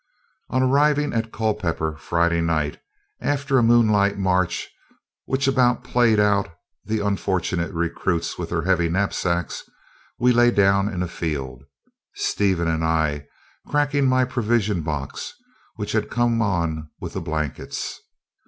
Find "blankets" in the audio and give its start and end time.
17.21-17.99